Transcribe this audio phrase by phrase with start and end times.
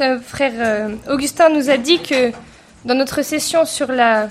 [0.00, 2.32] euh, frère euh, Augustin nous a dit que
[2.84, 4.28] dans notre session sur, la,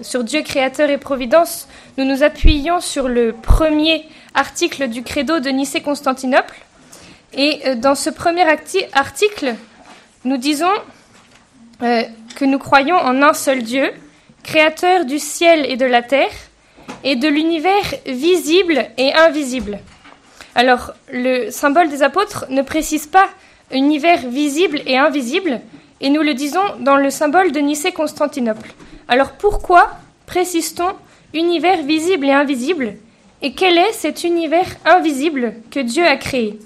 [0.00, 5.50] sur Dieu créateur et providence, nous nous appuyions sur le premier article du credo de
[5.50, 6.54] Nicée-Constantinople.
[7.32, 8.44] Et euh, dans ce premier
[8.92, 9.54] article,
[10.24, 10.72] nous disons
[11.80, 13.92] que nous croyons en un seul Dieu,
[14.42, 16.30] créateur du ciel et de la terre,
[17.02, 19.78] et de l'univers visible et invisible.
[20.54, 23.28] Alors, le symbole des apôtres ne précise pas
[23.74, 25.60] univers visible et invisible,
[26.00, 28.72] et nous le disons dans le symbole de Nicée-Constantinople.
[29.08, 29.90] Alors pourquoi
[30.26, 30.94] précise-t-on
[31.34, 32.94] univers visible et invisible
[33.42, 36.58] Et quel est cet univers invisible que Dieu a créé?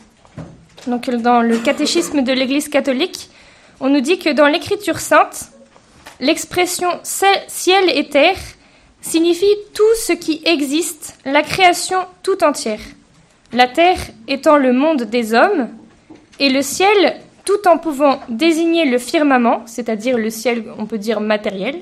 [0.86, 3.30] Donc dans le catéchisme de l'Église catholique,
[3.80, 5.50] on nous dit que dans l'Écriture sainte,
[6.20, 8.38] l'expression ciel et terre
[9.00, 12.80] signifie tout ce qui existe, la création tout entière.
[13.52, 15.68] La terre étant le monde des hommes,
[16.38, 21.20] et le ciel, tout en pouvant désigner le firmament, c'est-à-dire le ciel, on peut dire
[21.20, 21.76] matériel,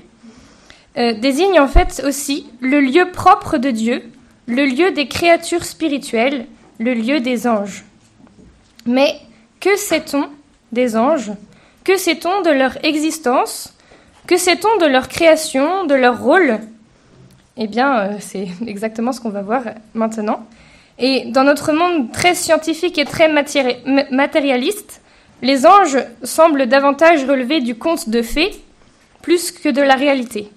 [0.97, 4.03] euh, désigne en fait aussi le lieu propre de Dieu,
[4.47, 6.47] le lieu des créatures spirituelles,
[6.79, 7.85] le lieu des anges.
[8.87, 9.17] Mais
[9.61, 10.29] que sait-on
[10.73, 11.33] des anges?
[11.85, 13.75] Que sait-on de leur existence?
[14.27, 16.61] Que sait-on de leur création, de leur rôle?
[17.57, 19.63] Eh bien, euh, c'est exactement ce qu'on va voir
[19.95, 20.47] maintenant.
[20.99, 25.03] Et dans notre monde très scientifique et très matérialiste,
[25.43, 28.53] les anges semblent davantage relever du conte de fées
[29.23, 30.51] plus que de la réalité.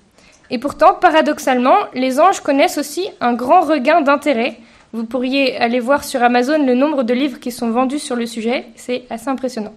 [0.51, 4.57] Et pourtant, paradoxalement, les anges connaissent aussi un grand regain d'intérêt.
[4.93, 8.25] Vous pourriez aller voir sur Amazon le nombre de livres qui sont vendus sur le
[8.25, 9.73] sujet, c'est assez impressionnant.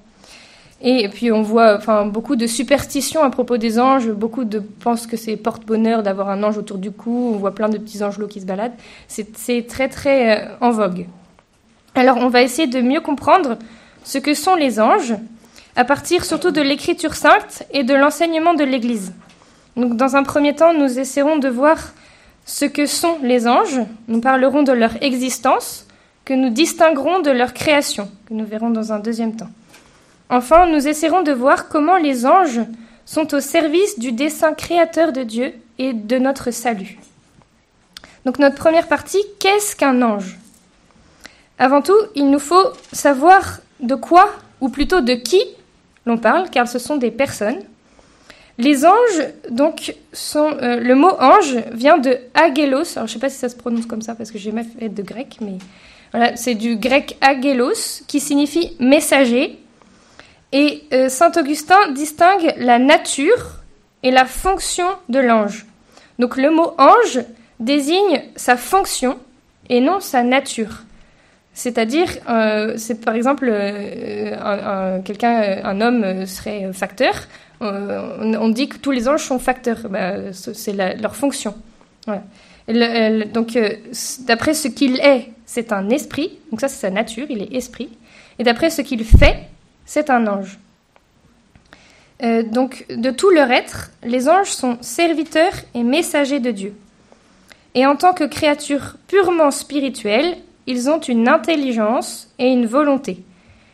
[0.85, 5.07] Et puis on voit enfin, beaucoup de superstitions à propos des anges, beaucoup de pensent
[5.07, 8.27] que c'est porte-bonheur d'avoir un ange autour du cou, on voit plein de petits angelots
[8.27, 8.75] qui se baladent.
[9.07, 11.07] C'est très très euh, en vogue.
[11.95, 13.59] Alors on va essayer de mieux comprendre
[14.03, 15.15] ce que sont les anges,
[15.77, 19.13] à partir surtout de l'écriture sainte et de l'enseignement de l'Église.
[19.77, 21.79] Donc dans un premier temps, nous essaierons de voir
[22.45, 25.87] ce que sont les anges, nous parlerons de leur existence,
[26.25, 29.51] que nous distinguerons de leur création, que nous verrons dans un deuxième temps.
[30.33, 32.63] Enfin, nous essaierons de voir comment les anges
[33.05, 36.99] sont au service du dessein créateur de Dieu et de notre salut.
[38.25, 40.39] Donc notre première partie, qu'est-ce qu'un ange?
[41.59, 44.31] Avant tout, il nous faut savoir de quoi,
[44.63, 45.43] ou plutôt de qui
[46.07, 47.61] l'on parle, car ce sont des personnes.
[48.57, 50.57] Les anges, donc, sont.
[50.63, 52.97] Euh, le mot ange vient de agelos.
[52.97, 54.65] Alors, je ne sais pas si ça se prononce comme ça parce que j'ai jamais
[54.65, 55.59] fait de grec, mais
[56.11, 59.59] voilà, c'est du grec agelos qui signifie messager
[60.53, 63.63] et euh, Saint Augustin distingue la nature
[64.03, 65.67] et la fonction de l'ange.
[66.19, 67.21] Donc le mot ange
[67.59, 69.19] désigne sa fonction
[69.69, 70.83] et non sa nature.
[71.55, 77.15] C'est-à-dire, euh, c'est par exemple euh, un, quelqu'un, un homme serait facteur.
[77.61, 79.89] On, dit que tous les anges sont facteurs.
[79.89, 81.55] Bah, c'est leur fonction.
[82.67, 83.59] donc,
[84.27, 86.39] d'après ce qu'il est, c'est un esprit.
[86.51, 87.27] Donc ça, c'est sa nature.
[87.31, 87.91] Il est esprit.
[88.41, 89.47] Et d'après ce qu'il fait,
[89.93, 90.59] c'est un ange.
[92.23, 96.75] Euh, donc, de tout leur être, les anges sont serviteurs et messagers de Dieu.
[97.75, 103.19] Et en tant que créatures purement spirituelles, ils ont une intelligence et une volonté.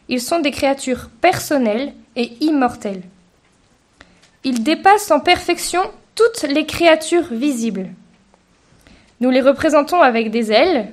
[0.08, 3.02] Ils sont des créatures personnelles et immortelles.
[4.42, 5.82] Ils dépassent en perfection
[6.16, 7.90] toutes les créatures visibles.
[9.20, 10.88] Nous les représentons avec des ailes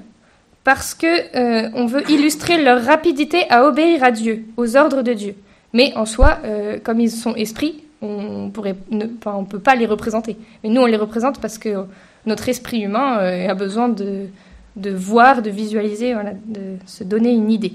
[0.66, 5.14] parce que euh, on veut illustrer leur rapidité à obéir à Dieu, aux ordres de
[5.14, 5.36] Dieu.
[5.74, 8.52] Mais en soi, euh, comme ils sont esprits, on
[8.92, 10.38] ne, peut pas les représenter.
[10.64, 11.86] Mais nous, on les représente parce que
[12.26, 14.28] notre esprit humain euh, a besoin de,
[14.90, 16.16] voir, de visualiser,
[16.46, 17.74] de se donner une idée.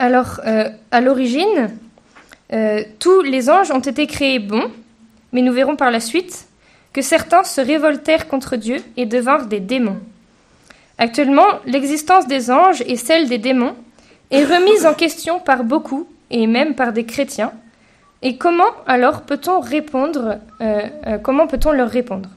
[0.00, 0.40] Alors,
[0.90, 1.70] à l'origine,
[2.98, 4.70] tous les anges ont été créés bons,
[5.32, 6.48] mais nous verrons par la suite
[6.92, 10.00] que certains se révoltèrent contre Dieu et devinrent des démons.
[11.00, 13.74] Actuellement, l'existence des anges et celle des démons
[14.30, 17.52] est remise en question par beaucoup, et même par des chrétiens.
[18.20, 22.28] Et comment alors peut-on répondre euh, euh, Comment peut-on leur répondre?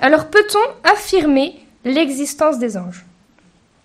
[0.00, 3.04] Alors peut-on affirmer l'existence des anges?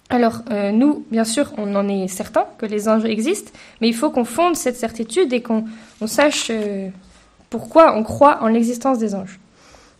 [0.09, 3.51] Alors euh, nous, bien sûr, on en est certain que les anges existent,
[3.81, 5.65] mais il faut qu'on fonde cette certitude et qu'on
[6.05, 6.49] sache
[7.49, 9.37] pourquoi on croit en l'existence des anges.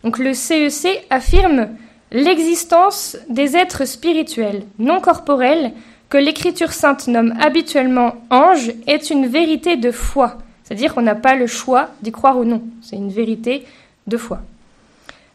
[0.02, 1.68] Donc le CEC e affirme
[2.12, 5.72] l'existence des êtres spirituels, non corporels,
[6.08, 10.38] que l'Écriture sainte nomme habituellement anges, est une vérité de foi.
[10.62, 12.62] C'est-à-dire qu'on n'a pas le choix d'y croire ou non.
[12.82, 13.64] C'est une vérité
[14.06, 14.40] de foi.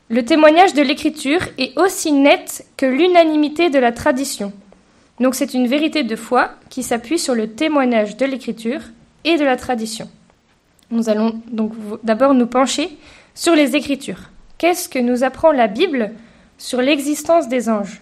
[0.10, 4.54] Le témoignage de l'Écriture est aussi net que l'unanimité de la tradition.
[5.20, 8.82] Donc c'est une vérité de foi qui s'appuie sur le témoignage de l'Écriture
[9.26, 10.08] et de la tradition.
[10.92, 12.98] Nous allons donc d'abord nous pencher
[13.34, 14.30] sur les Écritures.
[14.58, 16.12] Qu'est-ce que nous apprend la Bible
[16.58, 18.02] sur l'existence des anges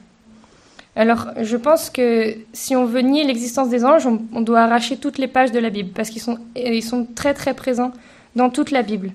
[0.96, 5.18] Alors, je pense que si on veut nier l'existence des anges, on, doit arracher toutes
[5.18, 7.92] les pages de la Bible, parce qu'ils sont, ils sont très très présents
[8.36, 9.12] dans toute la Bible.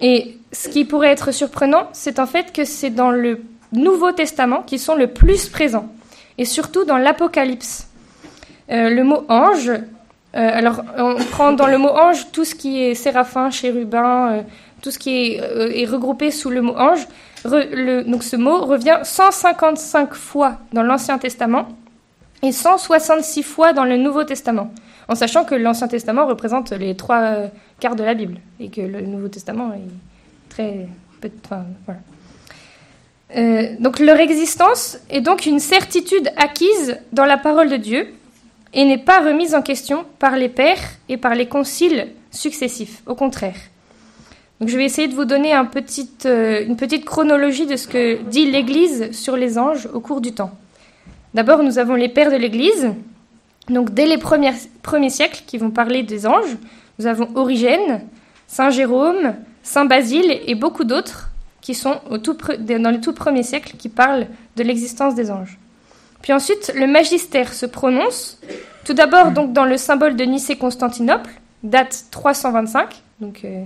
[0.00, 3.40] Et ce qui pourrait être surprenant, c'est en fait que c'est dans le
[3.72, 5.88] Nouveau Testament qu'ils sont le plus présents,
[6.38, 7.88] et surtout dans l'Apocalypse.
[8.70, 9.80] Euh, le mot ange, euh,
[10.34, 14.42] alors on prend dans le mot ange tout ce qui est séraphin, chérubin, euh,
[14.80, 17.06] tout ce qui est, regroupé sous le mot ange.
[17.44, 21.68] Donc ce mot revient 155 fois dans l'Ancien Testament
[22.42, 24.72] et 166 fois dans le Nouveau Testament,
[25.08, 27.36] en sachant que l'Ancien Testament représente les trois
[27.80, 30.88] quarts de la Bible et que le Nouveau Testament est très
[31.44, 32.00] enfin, voilà.
[33.36, 38.12] Euh, donc leur existence est donc une certitude acquise dans la parole de Dieu
[38.74, 43.02] et n'est pas remise en question par les pères et par les conciles successifs.
[43.06, 43.56] Au contraire.
[44.64, 49.10] Je vais essayer de vous donner euh, une petite chronologie de ce que dit l'Église
[49.12, 50.52] sur les anges au cours du temps.
[51.34, 52.90] D'abord, nous avons les pères de l'Église,
[53.68, 56.56] donc dès les premiers, premiers siècles, qui vont parler des anges.
[56.98, 58.02] Nous avons Origène,
[58.46, 61.30] Saint Jérôme, Saint Basile et beaucoup d'autres
[61.60, 64.26] qui sont dans les tout premiers siècles qui parlent
[64.56, 65.58] de l'existence des anges.
[66.20, 68.40] Puis ensuite, le magistère se prononce,
[68.84, 71.30] tout d'abord donc dans le symbole de Nicée-Constantinople,
[71.62, 73.64] date 325, donc euh,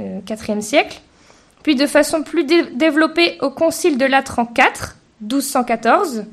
[0.00, 1.00] euh, 4e siècle,
[1.62, 6.24] puis de façon plus développée au Concile de Latran IV, 1214.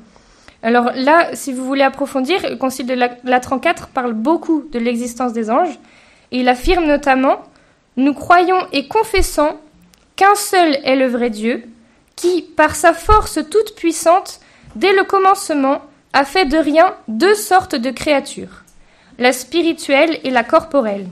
[0.63, 5.33] Alors là, si vous voulez approfondir, le Concile de Latran IV parle beaucoup de l'existence
[5.33, 5.77] des anges,
[6.31, 7.43] il affirme notamment
[7.97, 9.57] Nous croyons et confessons
[10.15, 11.65] qu'un seul est le vrai Dieu,
[12.15, 14.39] qui, par sa force toute puissante,
[14.75, 15.81] dès le commencement,
[16.13, 18.63] a fait de rien deux sortes de créatures,
[19.19, 21.07] la spirituelle et la corporelle,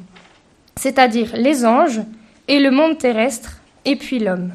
[0.78, 2.02] c'est-à-dire les anges
[2.48, 4.54] et le monde terrestre, et puis l'homme.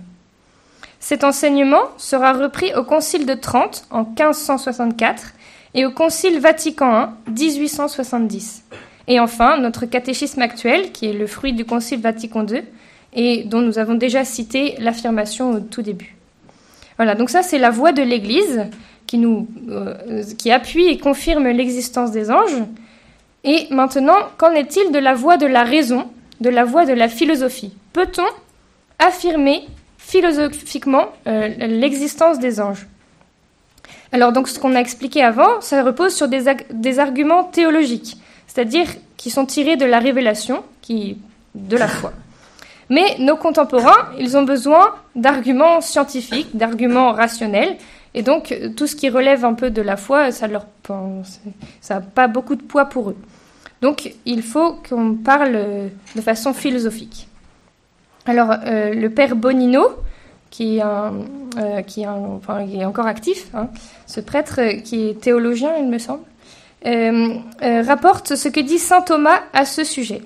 [1.00, 5.34] Cet enseignement sera repris au Concile de Trente en 1564
[5.74, 8.64] et au Concile Vatican I 1870.
[9.06, 12.62] Et enfin, notre catéchisme actuel, qui est le fruit du Concile Vatican II,
[13.14, 16.14] et dont nous avons déjà cité l'affirmation au tout début.
[16.96, 18.66] Voilà, donc ça c'est la voix de l'Église
[19.06, 22.64] qui, euh, qui appuie et confirme l'existence des anges.
[23.44, 27.08] Et maintenant, qu'en est-il de la voix de la raison, de la voix de la
[27.08, 28.26] philosophie Peut-on
[28.98, 29.66] affirmer
[29.98, 32.86] philosophiquement euh, l'existence des anges?
[34.12, 38.86] Alors donc ce qu'on a expliqué avant, ça repose sur des, arguments théologiques, c'est-à-dire
[39.16, 42.12] qui sont tirés de la révélation, de la foi.
[42.88, 47.76] Mais nos contemporains, ils ont besoin d'arguments scientifiques, d'arguments rationnels,
[48.14, 50.46] et donc tout ce qui relève un peu de la foi, ça
[51.82, 53.16] ça n'a pas beaucoup de poids pour eux.
[53.82, 57.28] Donc il faut qu'on parle de façon philosophique.
[58.26, 59.86] Alors euh, le père Bonino,
[60.50, 63.68] qui est, euh, encore actif, hein,
[64.06, 66.22] ce prêtre qui est théologien, il me semble,
[66.86, 70.22] euh, rapporte ce que dit saint Thomas à ce sujet.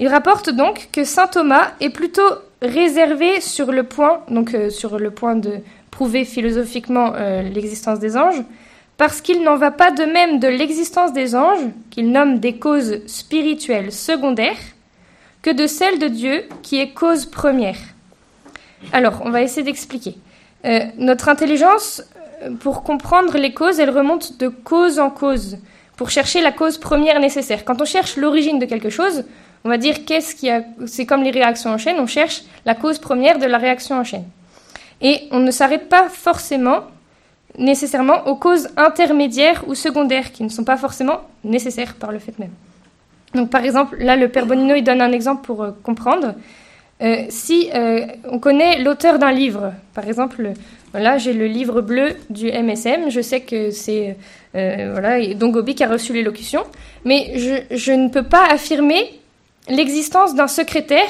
[0.00, 2.30] Il rapporte donc que saint Thomas est plutôt
[2.62, 5.54] réservé sur le point, donc euh, sur le point de
[5.90, 8.42] prouver philosophiquement euh, l'existence des anges,
[8.98, 13.00] parce qu'il n'en va pas de même de l'existence des anges, qu'il nomme des causes
[13.06, 14.58] spirituelles secondaires,
[15.40, 17.78] que de celle de Dieu, qui est cause première.
[18.92, 20.16] Alors, on va essayer d'expliquer.
[20.64, 22.02] Euh, notre intelligence,
[22.60, 25.58] pour comprendre les causes, elle remonte de cause en cause,
[25.96, 27.64] pour chercher la cause première nécessaire.
[27.64, 29.24] Quand on cherche l'origine de quelque chose,
[29.64, 30.62] on va dire qu'est-ce qui a.
[30.86, 34.04] C'est comme les réactions en chaîne, on cherche la cause première de la réaction en
[34.04, 34.24] chaîne.
[35.00, 36.80] Et on ne s'arrête pas forcément,
[37.58, 42.38] nécessairement, aux causes intermédiaires ou secondaires qui ne sont pas forcément nécessaires par le fait
[42.38, 42.52] même.
[43.34, 46.34] Donc par exemple, là, le père Bonino, il donne un exemple pour euh, comprendre.
[47.00, 50.52] Euh, si euh, on connaît l'auteur d'un livre, par exemple,
[50.94, 54.16] là j'ai le livre bleu du MSM, je sais que c'est
[54.52, 56.64] voilà, Dongobi qui a reçu l'élocution,
[57.04, 59.20] mais je, je, ne peux pas affirmer
[59.68, 61.06] l'existence d'un secrétaire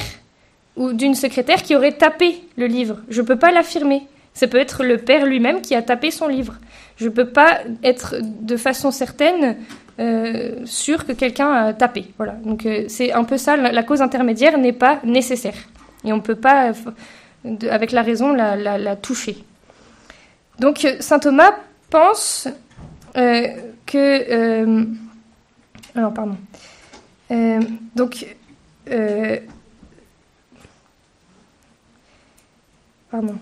[0.76, 2.98] ou d'une secrétaire qui aurait tapé le livre.
[3.08, 4.02] Je ne peux pas l'affirmer.
[4.38, 6.58] Ça peut être le père lui-même qui a tapé son livre.
[6.96, 9.56] Je ne peux pas être de façon certaine
[9.98, 12.04] euh, sûr que quelqu'un a tapé.
[12.18, 12.34] Voilà.
[12.44, 13.56] Donc euh, c'est un peu ça.
[13.56, 15.56] La, cause intermédiaire n'est pas nécessaire
[16.04, 16.70] et on ne peut pas,
[17.68, 19.44] avec la raison, la, toucher.
[20.60, 21.56] Donc saint Thomas
[21.90, 22.46] pense
[23.16, 23.48] euh,
[23.86, 24.86] que
[25.96, 26.36] alors pardon.
[27.96, 28.24] donc
[28.88, 29.36] euh,
[33.10, 33.34] pardon.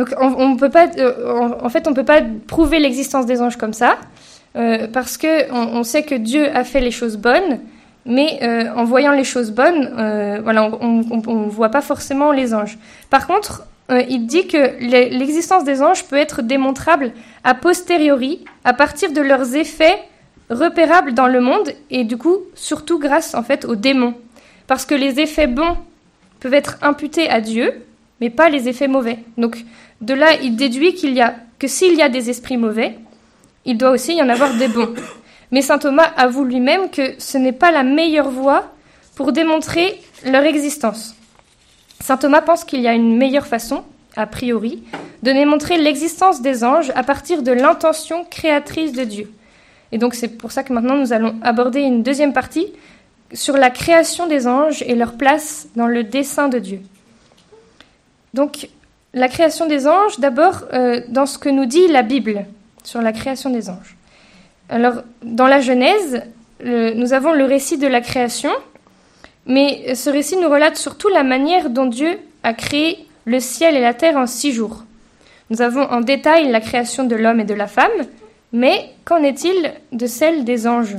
[0.00, 3.74] Donc on, peut pas, euh, en, fait, on peut pas prouver l'existence des anges comme
[3.74, 3.98] ça,
[4.56, 7.60] euh, parce que on, sait que Dieu a fait les choses bonnes
[8.06, 12.78] mais euh, en voyant les choses bonnes, on ne voit pas forcément les anges.
[13.10, 14.80] Par contre, il dit que
[15.18, 17.12] l'existence des anges peut être démontrable
[17.44, 19.98] a posteriori, à partir de leurs effets
[20.48, 24.14] repérables dans le monde, et du coup, surtout grâce en fait aux démons.
[24.66, 25.76] Parce que les effets bons
[26.40, 27.84] peuvent être imputés à Dieu,
[28.20, 29.18] mais pas les effets mauvais.
[29.38, 29.64] Donc,
[30.00, 32.98] de là, il déduit qu'il y a que s'il y a des esprits mauvais,
[33.66, 34.94] il doit aussi y en avoir des bons.
[35.52, 38.72] Mais saint Thomas avoue lui-même que ce n'est pas la meilleure voie
[39.14, 41.14] pour démontrer leur existence.
[42.00, 43.84] Saint Thomas pense qu'il y a une meilleure façon,
[44.16, 44.82] a priori,
[45.22, 49.30] de démontrer l'existence des anges à partir de l'intention créatrice de Dieu.
[49.92, 52.68] Et donc c'est pour ça que maintenant nous allons aborder une deuxième partie
[53.32, 56.80] sur la création des anges et leur place dans le dessein de Dieu.
[58.32, 58.68] Donc
[59.12, 62.46] la création des anges, d'abord euh, dans ce que nous dit la Bible
[62.84, 63.96] sur la création des anges.
[64.68, 66.22] Alors dans la Genèse,
[66.62, 68.50] nous avons le récit de la création
[69.46, 73.80] mais ce récit nous relate surtout la manière dont Dieu a créé le ciel et
[73.80, 74.84] la terre en six jours.
[75.50, 77.90] Nous avons en détail la création de l'homme et de la femme,
[78.52, 80.96] mais qu'en est-il de celle des anges?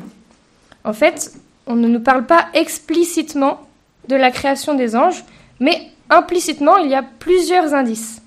[0.83, 1.31] En fait,
[1.67, 3.61] on ne nous parle pas explicitement
[4.07, 5.23] de la création des anges,
[5.59, 5.79] mais
[6.11, 8.21] implicitement, il y a plusieurs indices.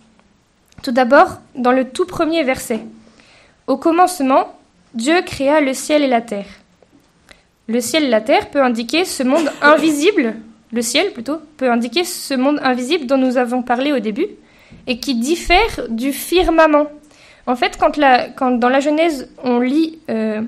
[0.83, 2.81] Tout d'abord, dans le tout premier verset.
[3.67, 4.59] Au commencement,
[4.95, 6.47] Dieu créa le ciel et la terre.
[7.69, 10.35] Le ciel et la terre peut indiquer ce monde invisible,
[10.73, 14.27] le ciel plutôt, peut indiquer ce monde invisible dont nous avons parlé au début,
[14.87, 16.89] et qui diffère du firmament.
[17.47, 20.43] En fait, quand, dans la Genèse, on lit euh,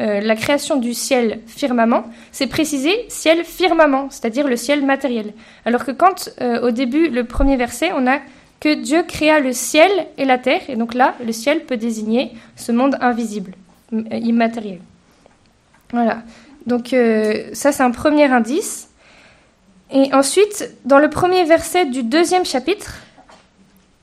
[0.00, 5.34] euh, la création du ciel firmament, c'est précisé ciel firmament, c'est-à-dire le ciel matériel.
[5.66, 8.18] Alors que quand, euh, au début, le premier verset, on a
[8.58, 12.32] que Dieu créa le ciel et la terre, et donc là, le ciel peut désigner
[12.56, 13.52] ce monde invisible,
[13.90, 14.80] immatériel.
[15.92, 16.22] Voilà.
[16.66, 18.88] Donc euh, ça, c'est un premier indice.
[19.92, 22.98] Et ensuite, dans le premier verset du deuxième chapitre,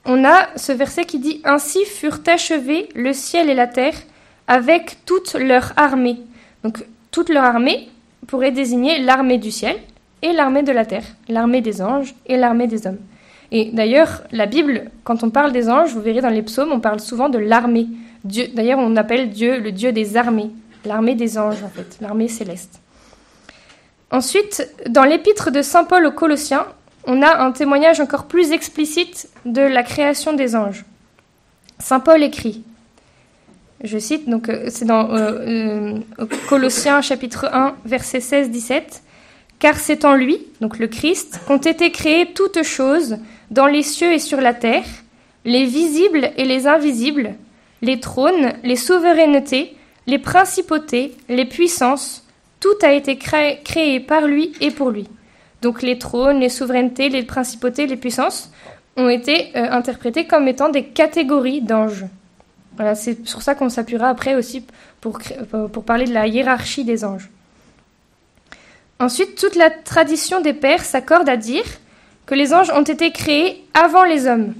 [0.05, 3.96] on a ce verset qui dit Ainsi furent achevés le ciel et la terre
[4.50, 6.18] avec toute leur armée.
[6.63, 7.88] Donc toute leur armée
[8.27, 9.77] pourrait désigner l'armée du ciel
[10.22, 13.00] et l'armée de la terre, l'armée des anges et l'armée des hommes.
[13.51, 16.82] Et d'ailleurs, la Bible, quand on parle des anges, vous verrez dans les psaumes, on
[16.82, 17.88] parle souvent de l'armée.
[18.25, 20.51] D'ailleurs, on appelle Dieu le Dieu des armées
[20.86, 22.79] l'armée des anges en fait, l'armée céleste.
[24.12, 26.65] Ensuite, dans l'épître de Saint Paul aux Colossiens,
[27.06, 30.86] on a un témoignage encore plus explicite de la création des anges.
[31.79, 32.63] Saint Paul écrit,
[33.83, 39.01] je cite, donc euh, c'est dans euh, euh, Colossiens chapitre 1, verset 16-17,
[39.59, 43.17] Car c'est en lui, donc le Christ, qu'ont été créées toutes choses
[43.51, 44.86] dans les cieux et sur la terre,
[45.45, 47.36] les visibles et les invisibles,
[47.81, 49.75] les trônes, les souverainetés,
[50.07, 52.25] les principautés, les puissances,
[52.59, 55.07] tout a été créé, par lui et pour lui.
[55.62, 58.51] Donc les trônes, les souverainetés, les principautés, les puissances
[58.98, 62.05] ont été interprétés comme étant des catégories d'anges.
[62.95, 64.65] C'est sur ça qu'on s'appuiera après aussi
[65.01, 65.19] pour,
[65.86, 67.29] parler de la hiérarchie des anges.
[69.00, 71.65] Ensuite, toute la tradition des pères s'accorde à dire
[72.25, 74.53] que les anges ont été créés avant les hommes,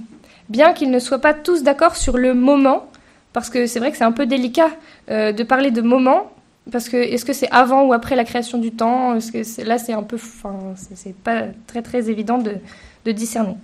[0.48, 2.90] bien qu'ils ne soient pas tous d'accord sur le moment
[3.32, 4.70] parce que c'est vrai que c'est un peu délicat
[5.10, 6.32] euh, de parler de moment,
[6.70, 9.78] parce que est-ce que c'est avant ou après la création du temps Est-ce que là
[9.78, 12.54] c'est un peu, enfin, c'est pas très très évident de,
[13.04, 13.56] de, discerner.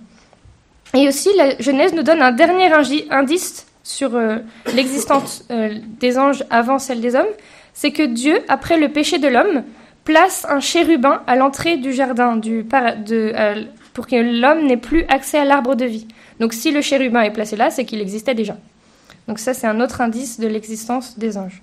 [0.93, 2.71] Et aussi, la Genèse nous donne un dernier
[3.09, 4.39] indice sur euh,
[4.75, 7.33] l'existence euh, des anges avant celle des hommes,
[7.73, 9.63] c'est que Dieu, après le péché de l'homme,
[10.03, 12.65] place un chérubin à l'entrée du jardin de,
[13.93, 16.05] pour que l'homme n'ait plus accès à l'arbre de vie.
[16.41, 18.57] Donc si le chérubin est placé là, c'est qu'il existait déjà.
[19.29, 21.61] Donc ça, c'est un autre indice de l'existence des anges.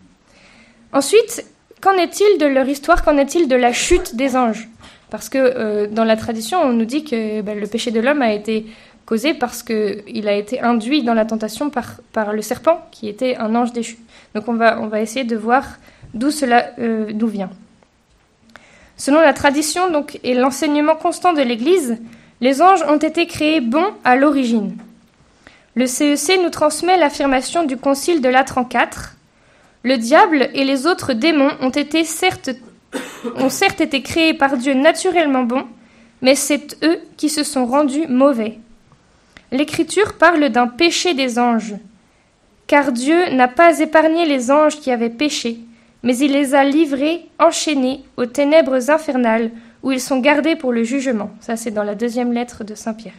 [0.95, 1.45] Ensuite,
[1.83, 3.05] qu'en est-il de leur histoire?
[3.05, 4.69] Qu'en est-il de la chute des anges?
[5.11, 8.23] Parce que euh, dans la tradition, on nous dit que ben, le péché de l'homme
[8.23, 8.67] a été
[9.07, 13.55] causé parce qu'il a été induit dans la tentation par, le serpent, qui était un
[13.55, 13.99] ange déchu.
[14.35, 15.65] Donc on va, essayer de voir
[16.15, 17.51] d'où cela euh, d'où vient.
[18.97, 21.99] Selon la tradition donc, et l'enseignement constant de l'Église,
[22.41, 24.77] les anges ont été créés bons à l'origine.
[25.75, 29.17] Le CEC e nous transmet l'affirmation du Concile de Latran IV.
[29.83, 32.03] Le diable et les autres démons ont, été
[33.37, 35.67] ont certes été créés par Dieu naturellement bons,
[36.23, 38.59] mais c'est eux qui se sont rendus mauvais.
[39.55, 41.77] L'Écriture parle d'un péché des anges,
[42.67, 45.61] car Dieu n'a pas épargné les anges qui avaient péché,
[46.03, 49.53] mais il les a livrés, enchaînés aux ténèbres infernales,
[49.85, 51.31] où ils sont gardés pour le jugement.
[51.39, 53.15] Ça, c'est dans la deuxième lettre de Saint Pierre.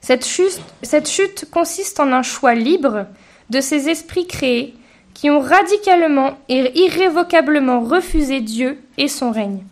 [0.00, 3.06] Cette chute, consiste en un choix libre
[3.48, 4.74] de ces esprits créés
[5.14, 9.62] qui ont radicalement et irrévocablement refusé Dieu et son règne.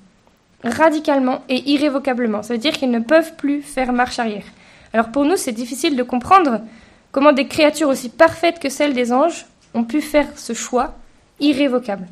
[0.63, 2.45] Radicalement et irrévocablement.
[2.45, 4.45] Ça veut dire qu'ils ne peuvent plus faire marche arrière.
[4.93, 6.61] Alors pour nous, c'est difficile de comprendre
[7.13, 10.95] comment des créatures aussi parfaites que celles des anges ont pu faire ce choix
[11.41, 12.07] irrévocable.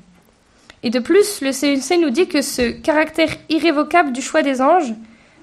[0.83, 4.95] Et de plus, le CEC nous dit que ce caractère irrévocable du choix des anges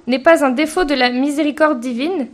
[0.07, 2.27] n'est pas un défaut de la miséricorde divine,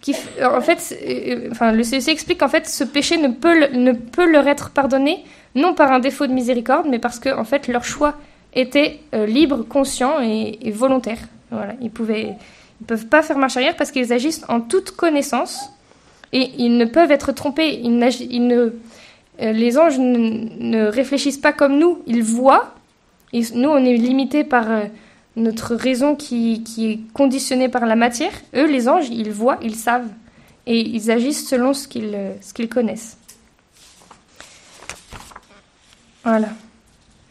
[0.00, 3.92] qui, en fait, euh, enfin, le CEC explique qu'en fait, ce péché ne peut, ne
[3.92, 7.68] peut leur être pardonné, non par un défaut de miséricorde, mais parce que, en fait,
[7.68, 8.14] leur choix
[8.54, 11.18] était euh, libre, conscient et, volontaire.
[11.50, 12.34] Voilà, ils pouvaient,
[12.80, 15.70] ils peuvent pas faire marche arrière parce qu'ils agissent en toute connaissance
[16.32, 17.80] et ils ne peuvent être trompés.
[17.82, 18.72] Ils, ne,
[19.40, 22.74] euh, les anges ne, réfléchissent pas comme nous, ils voient.
[23.32, 24.66] Et nous, on est limité par
[25.36, 28.32] notre raison qui, est conditionnée par la matière.
[28.54, 30.08] Eux, les anges, ils voient, ils savent,
[30.66, 33.16] et ils agissent selon ce qu'ils ce qu'ils connaissent.
[36.24, 36.48] Voilà.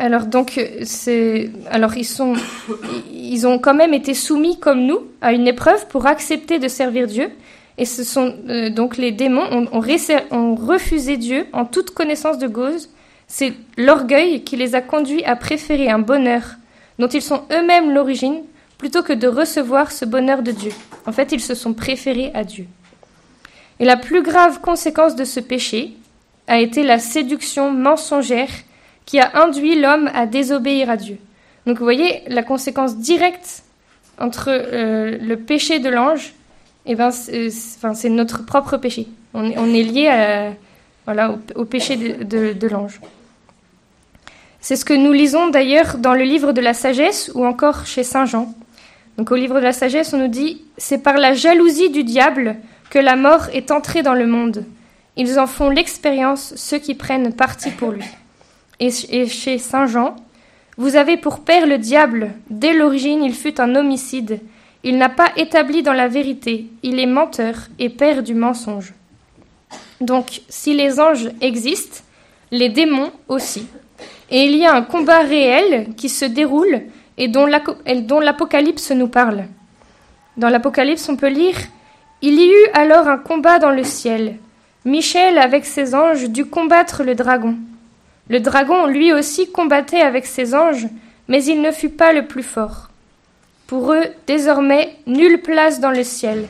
[0.01, 2.33] Alors donc c'est alors ils sont
[3.11, 7.05] ils ont quand même été soumis comme nous à une épreuve pour accepter de servir
[7.05, 7.29] Dieu
[7.77, 12.47] et ce sont euh, donc les démons ont, ont, refusé Dieu en toute connaissance de
[12.47, 12.89] cause.
[13.27, 16.43] C'est l'orgueil qui les a conduits à préférer un bonheur
[16.99, 18.41] dont ils sont eux-mêmes l'origine,
[18.77, 20.71] plutôt que de recevoir ce bonheur de Dieu.
[21.05, 22.65] En fait, ils se sont préférés à Dieu.
[23.79, 25.93] Et la plus grave conséquence de ce péché
[26.47, 28.49] a été la séduction mensongère
[29.09, 31.17] qui a induit l'homme à désobéir à Dieu.
[31.65, 33.63] Donc vous voyez, la conséquence directe
[34.19, 36.33] entre euh, le péché de l'ange,
[36.85, 39.07] eh ben, c'est notre propre péché.
[39.33, 40.53] On est, lié
[41.05, 43.01] voilà, au, péché de l'ange.
[44.61, 48.03] C'est ce que nous lisons d'ailleurs dans le livre de la sagesse ou encore chez
[48.03, 48.53] Saint Jean.
[49.17, 52.57] Donc au livre de la sagesse, on nous dit C'est par la jalousie du diable
[52.91, 54.65] que la mort est entrée dans le monde.
[55.17, 58.05] Ils en font l'expérience, ceux qui prennent parti pour lui.
[58.79, 60.15] Et chez Saint Jean,
[60.77, 62.31] vous avez pour père le diable.
[62.49, 64.39] Dès l'origine, il fut un homicide.
[64.83, 66.67] Il n'a pas établi dans la vérité.
[66.83, 68.93] Il est menteur et père du mensonge.
[69.99, 72.01] Donc, si les anges existent,
[72.51, 73.67] les démons aussi.
[74.31, 76.83] Et il y a un combat réel qui se déroule
[77.17, 77.45] et dont
[78.19, 79.45] l'Apocalypse nous parle.
[80.37, 81.57] Dans l'Apocalypse, on peut lire
[82.21, 84.37] Il y eut alors un combat dans le ciel.
[84.85, 87.57] Michel, avec ses anges, dut combattre le dragon.
[88.29, 90.87] Le dragon, lui aussi, combattait avec ses anges,
[91.27, 92.89] mais il ne fut pas le plus fort.
[93.67, 96.47] Pour eux, désormais, nulle place dans le ciel.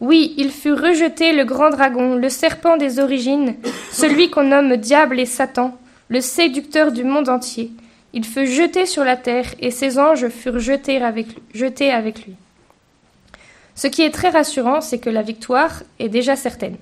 [0.00, 3.54] Oui, il fut rejeté le grand dragon, le serpent des origines,
[3.90, 5.76] celui qu'on nomme diable et Satan,
[6.08, 7.70] le séducteur du monde entier.
[8.12, 12.34] Il fut jeté sur la terre et ses anges furent jetés avec, lui.
[13.74, 16.76] Ce qui est très rassurant, c'est que la victoire est déjà certaine.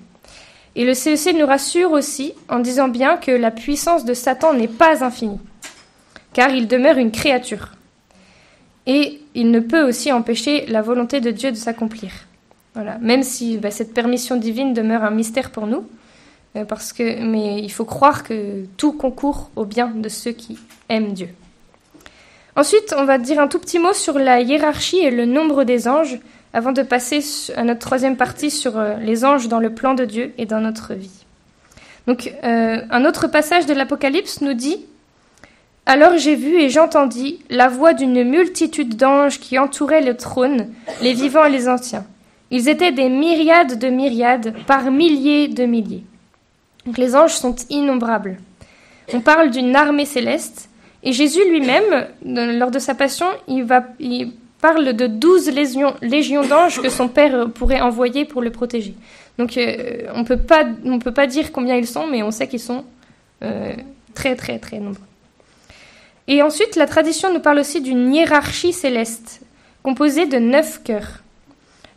[0.75, 4.67] Et le CEC nous rassure aussi en disant bien que la puissance de Satan n'est
[4.67, 5.39] pas infinie,
[6.33, 7.71] car il demeure une créature.
[8.85, 12.11] Et il ne peut aussi empêcher la volonté de Dieu de s'accomplir.
[12.73, 12.97] Voilà.
[12.99, 15.85] Même si bah, cette permission divine demeure un mystère pour nous,
[16.55, 20.59] euh, parce que, mais il faut croire que tout concourt au bien de ceux qui
[20.89, 21.29] aiment Dieu.
[22.57, 25.87] Ensuite, on va dire un tout petit mot sur la hiérarchie et le nombre des
[25.87, 26.19] anges
[26.55, 27.19] avant de passer
[27.57, 30.61] à notre troisième partie sur euh, les anges dans le plan de Dieu et dans
[30.61, 31.25] notre vie.
[32.07, 34.77] Donc, euh, un autre passage de l'Apocalypse nous dit
[35.85, 40.69] Alors j'ai vu et j'entendis la voix d'une multitude d'anges qui entouraient le trône,
[41.01, 42.05] les vivants et les anciens.
[42.51, 46.05] Ils étaient des myriades de myriades, par milliers de milliers.
[46.85, 48.37] Donc les anges sont innombrables.
[49.11, 50.69] On parle d'une armée céleste.
[51.03, 53.83] Et Jésus lui-même, lors de sa passion, il, va,
[54.67, 58.95] parle de douze légions, légions d'anges que son Père pourrait envoyer pour le protéger.
[59.37, 62.83] Donc euh, on ne peut pas dire combien ils sont, mais on sait qu'ils sont
[63.43, 63.73] euh,
[64.15, 65.09] très très très nombreux.
[66.27, 69.41] Et ensuite, la tradition nous parle aussi d'une hiérarchie céleste,
[69.83, 71.21] composée de neuf cœurs.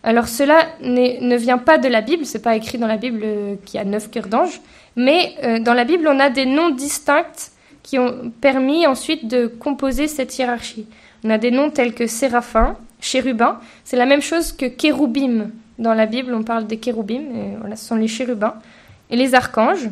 [0.03, 3.25] Alors cela ne vient pas de la Bible, c'est pas écrit dans la Bible
[3.65, 4.61] qu'il y a neuf cœurs d'anges,
[4.95, 7.51] mais euh, dans la Bible on a des noms distincts
[7.83, 10.87] qui ont permis ensuite de composer cette hiérarchie.
[11.25, 15.51] On a des noms tels que séraphin, chérubin, c'est la même chose que kéroubim.
[15.79, 17.23] Dans la Bible on parle des kéroubim,
[17.71, 18.55] ce sont les chérubins,
[19.11, 19.89] et les archanges.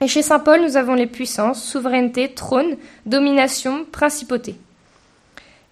[0.00, 4.56] Et chez Saint Paul nous avons les puissances, souveraineté, trône, domination, principauté.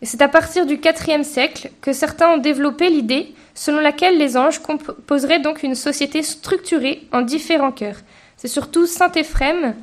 [0.00, 4.36] Et c'est à partir du IVe siècle que certains ont développé l'idée selon laquelle les
[4.36, 8.00] anges composeraient donc une société structurée en différents cœurs.
[8.36, 9.74] C'est surtout saint Éphrem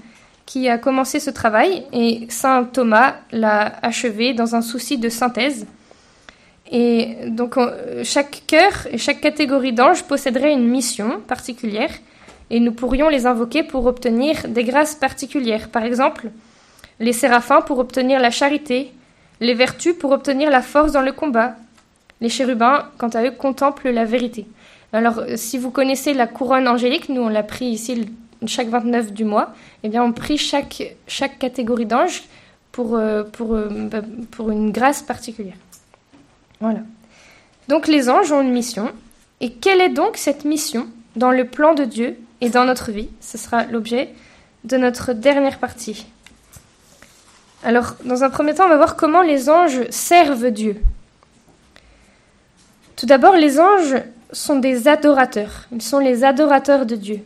[0.46, 5.66] qui a commencé ce travail et saint Thomas l'a achevé dans un souci de synthèse.
[6.72, 7.58] Et donc
[8.04, 11.92] chaque cœur et chaque catégorie d'anges posséderait une mission particulière
[12.50, 15.70] et nous pourrions les invoquer pour obtenir des grâces particulières.
[15.70, 16.30] Par exemple,
[17.00, 18.92] les séraphins pour obtenir la charité,
[19.40, 21.56] les vertus pour obtenir la force dans le combat.
[22.22, 24.48] Les chérubins, quant à eux, contemplent la vérité.
[24.94, 28.08] Alors, si vous connaissez la couronne angélique, nous on l'a pris ici
[28.46, 30.84] chaque 29 du mois, eh bien on prie chaque,
[31.40, 32.24] catégorie d'anges
[32.72, 35.56] pour, euh, euh, bah, pour une grâce particulière.
[36.60, 36.80] Voilà.
[37.68, 38.92] Donc les anges ont une mission.
[39.42, 43.10] Et quelle est donc cette mission dans le plan de Dieu et dans notre vie?
[43.20, 44.10] Ce sera l'objet
[44.64, 46.06] de notre dernière partie.
[47.64, 50.82] Alors, dans un premier temps, on va voir comment les anges servent Dieu.
[52.96, 53.96] Tout d'abord, les anges
[54.32, 55.68] sont des adorateurs.
[55.72, 57.24] Ils sont les adorateurs de Dieu.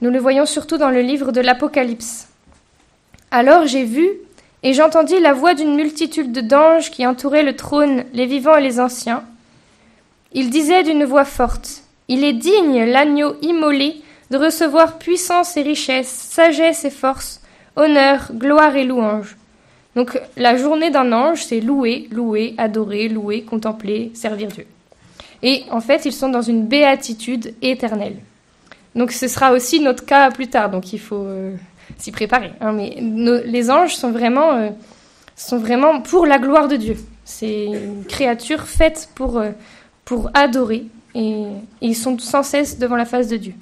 [0.00, 2.28] Nous le voyons surtout dans le livre de l'Apocalypse.
[3.30, 4.08] Alors j'ai vu
[4.62, 8.78] et j'entendis la voix d'une multitude d'anges qui entouraient le trône, les vivants et les
[8.78, 9.24] anciens.
[10.32, 16.08] Ils disaient d'une voix forte Il est digne, l'agneau immolé, de recevoir puissance et richesse,
[16.08, 17.40] sagesse et force,
[17.76, 19.36] honneur, gloire et louange.
[19.96, 24.66] Donc la journée d'un ange, c'est louer, louer, adorer, louer, contempler, servir Dieu.
[25.42, 28.16] Et en fait, ils sont dans une béatitude éternelle.
[28.94, 31.54] Donc ce sera aussi notre cas plus tard, donc il faut euh,
[31.98, 32.52] s'y préparer.
[32.60, 32.72] Hein.
[32.72, 32.96] mais
[33.44, 34.70] les anges sont vraiment, euh,
[35.36, 36.96] sont vraiment pour la gloire de Dieu.
[37.24, 39.50] C'est une créature faite pour, euh,
[40.04, 41.44] pour adorer et,
[41.80, 43.54] ils sont sans cesse devant la face de Dieu.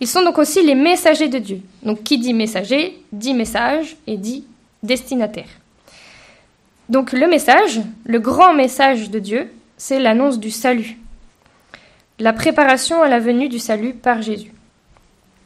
[0.00, 1.60] Ils sont donc aussi les messagers de Dieu.
[1.82, 4.44] Donc qui dit messager dit message et dit
[4.82, 5.48] destinataire.
[6.88, 10.98] Donc le message, le grand message de Dieu, c'est l'annonce du salut.
[12.18, 14.52] La préparation à la venue du salut par Jésus.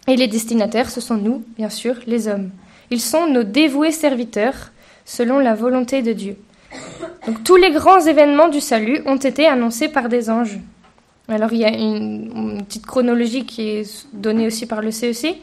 [0.09, 2.50] Et les destinataires, ce sont nous, bien sûr, les hommes.
[2.90, 4.72] Ils sont nos dévoués serviteurs,
[5.05, 6.37] selon la volonté de Dieu.
[7.26, 10.59] Donc tous les grands événements du salut ont été annoncés par des anges.
[11.29, 15.24] Alors il y a une, petite chronologie qui est donnée aussi par le CEC.
[15.24, 15.35] E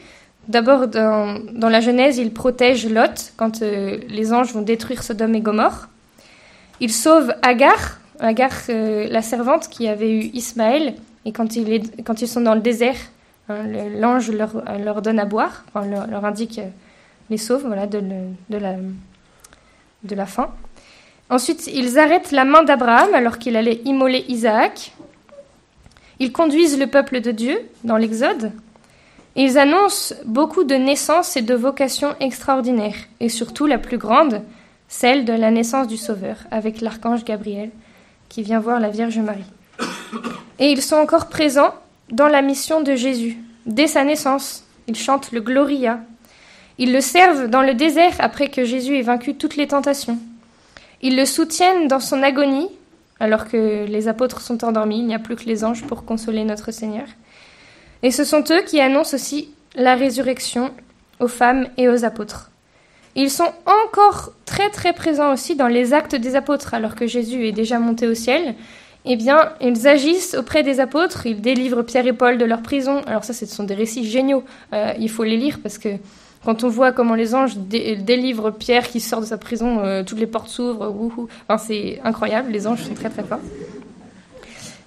[0.50, 5.40] D'abord, dans, la Genèse, il protège Lot quand euh, les anges vont détruire Sodome et
[5.40, 5.88] Gomorre.
[6.82, 12.42] Il sauve Agar, Agar, euh, la servante qui avait eu Ismaël, et quand, ils sont
[12.42, 12.98] dans le désert,
[13.50, 13.64] Hein,
[14.00, 16.70] l'ange leur, donne à boire, leur, indique euh,
[17.30, 18.00] les sauve de,
[18.50, 18.76] de, la,
[20.04, 20.50] de la faim.
[21.30, 24.94] Ensuite, ils arrêtent la main d'Abraham alors qu'il allait immoler Isaac.
[26.20, 28.52] Ils conduisent le peuple de Dieu dans l'Exode.
[29.36, 34.42] ils annoncent beaucoup de naissances et de vocations extraordinaires, et surtout la plus grande,
[34.88, 37.72] celle de la naissance du Sauveur, avec l'archange Gabriel,
[38.30, 39.52] qui vient voir la Vierge Marie.
[40.60, 41.74] Et ils sont encore présents
[42.12, 43.38] dans la mission de Jésus.
[43.66, 46.00] Dès sa naissance, ils chantent le Gloria.
[46.78, 50.18] Ils le servent dans le désert après que Jésus ait vaincu toutes les tentations.
[51.02, 52.70] Ils le soutiennent dans son agonie,
[53.20, 56.44] alors que les apôtres sont endormis, il n'y a plus que les anges pour consoler
[56.44, 57.08] notre Seigneur.
[58.02, 60.72] Et ce sont eux qui annoncent aussi la résurrection
[61.20, 62.52] aux femmes et aux apôtres.
[63.16, 67.48] Ils sont encore très très présents aussi dans les actes des apôtres, alors que Jésus
[67.48, 68.56] est déjà monté au ciel
[69.06, 73.02] eh bien, ils agissent auprès des apôtres, ils délivrent Pierre et Paul de leur prison.
[73.06, 75.90] Alors ça, ce sont des récits géniaux, euh, il faut les lire parce que
[76.46, 80.20] quand on voit comment les anges délivrent Pierre qui sort de sa prison, euh, toutes
[80.20, 80.94] les portes s'ouvrent,
[81.48, 83.40] enfin, c'est incroyable, les anges sont très très forts.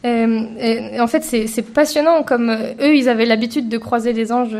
[0.05, 4.57] Euh, en fait, c'est passionnant comme eux, ils avaient l'habitude de croiser des anges.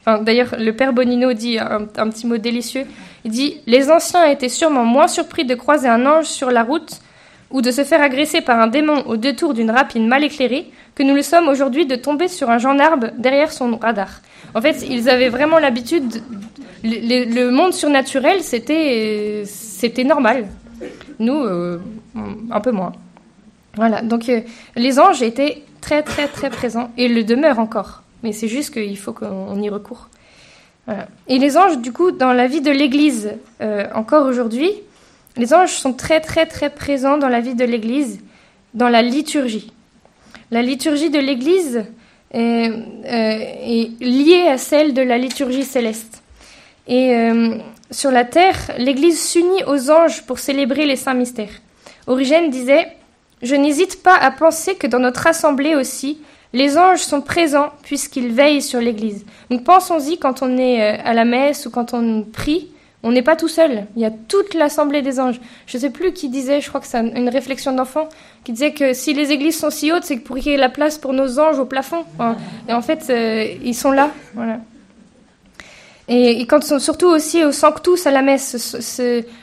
[0.00, 2.84] Enfin, D'ailleurs, le père Bonino dit un, un, petit mot délicieux.
[3.24, 7.00] Il dit Les anciens étaient sûrement moins surpris de croiser un ange sur la route
[7.50, 11.02] ou de se faire agresser par un démon au détour d'une rapine mal éclairée, que
[11.02, 14.20] nous le sommes aujourd'hui de tomber sur un gendarme derrière son radar.
[14.54, 16.22] En fait, ils avaient vraiment l'habitude.
[16.82, 20.46] Le, monde surnaturel, c'était c'était normal.
[21.18, 21.80] Nous, euh,
[22.50, 22.92] un peu moins.
[23.76, 24.02] Voilà.
[24.02, 24.40] Donc, euh,
[24.74, 28.02] les anges étaient très, très, très présents et le demeurent encore.
[28.22, 30.08] Mais c'est juste qu'il faut qu'on y recourt.
[31.26, 34.70] Et les anges, du coup, dans la vie de l'Église, euh, encore aujourd'hui,
[35.36, 38.20] les anges sont très très très présents dans la vie de l'Église,
[38.74, 39.72] dans la liturgie.
[40.50, 41.84] La liturgie de l'Église
[42.32, 46.22] est, euh, liée à celle de la liturgie céleste.
[46.86, 47.56] Et euh,
[47.90, 51.60] sur la terre, l'Église s'unit aux anges pour célébrer les saints mystères.
[52.06, 52.88] Origène disait
[53.42, 56.18] Je n'hésite pas à penser que dans notre assemblée aussi,
[56.52, 59.26] les anges sont présents puisqu'ils veillent sur l'Église.
[59.50, 62.70] Donc pensons-y quand on est euh, à la messe ou quand on prie.
[63.02, 63.86] On n'est pas tout seul.
[63.94, 65.40] Il y a toute l'assemblée des anges.
[65.66, 68.08] Je ne sais plus qui disait, je crois que c'est une réflexion d'enfant,
[68.44, 70.68] qui disait que si les églises sont si hautes, c'est pour qu'il y ait la
[70.68, 72.04] place pour nos anges au plafond.
[72.68, 74.10] Et en fait, euh, ils sont là.
[74.34, 74.58] Voilà.
[76.08, 78.78] Et, quand surtout aussi au Sanctus à la messe,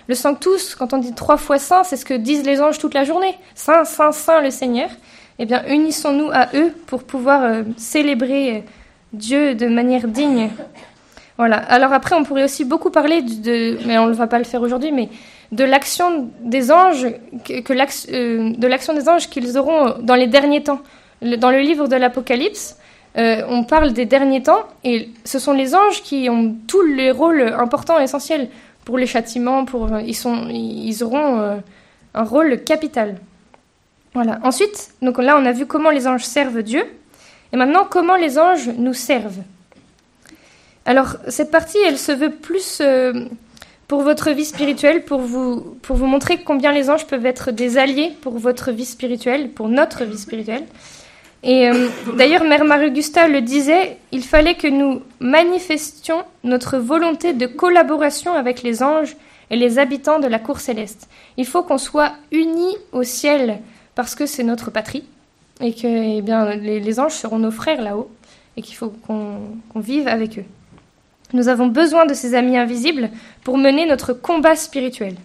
[0.08, 2.94] le Sanctus, quand on dit trois fois saint, c'est ce que disent les anges toute
[2.94, 3.36] la journée.
[3.54, 4.90] Saint, saint, saint le Seigneur.
[5.40, 8.64] eh bien, unissons-nous à eux pour pouvoir euh, célébrer
[9.12, 10.50] Dieu de manière digne.
[11.38, 11.58] Voilà.
[11.58, 14.62] Alors après, on pourrait aussi beaucoup parler de, mais on ne va pas le faire
[14.62, 15.10] aujourd'hui, mais
[15.52, 20.82] de l'action des anges, euh, de l'action des anges qu'ils auront dans les derniers temps.
[21.38, 22.78] dans le livre de l'Apocalypse,
[23.18, 27.12] euh, on parle des derniers temps, et ce sont les anges qui ont tous les
[27.12, 28.50] rôles importants essentiels
[28.86, 29.66] pour les châtiments.
[29.66, 31.62] Pour, ils, sont, ils auront
[32.14, 33.16] un rôle capital.
[34.14, 34.40] Voilà.
[34.44, 36.84] Ensuite, donc là, on a vu comment les anges servent Dieu.
[37.52, 39.44] Et maintenant, comment les anges nous servent
[40.86, 43.26] Alors, cette partie, elle se veut plus euh,
[43.88, 48.38] pour votre vie spirituelle, pour vous, montrer combien les anges peuvent être des alliés pour
[48.38, 50.66] votre vie spirituelle, pour notre vie spirituelle.
[51.44, 57.46] Et euh, d'ailleurs, Mère Marie-Augusta le disait, il fallait que nous manifestions notre volonté de
[57.48, 59.16] collaboration avec les anges
[59.50, 61.10] et les habitants de la cour céleste.
[61.38, 63.60] Il faut qu'on soit unis au ciel
[63.96, 65.04] parce que c'est notre patrie
[65.60, 68.10] et que eh bien, les, anges seront nos frères là-haut
[68.58, 69.40] et qu'il faut qu'on
[69.76, 70.46] vive avec eux.
[71.34, 73.10] Nous avons besoin de ces amis invisibles
[73.44, 75.16] pour mener notre combat spirituel.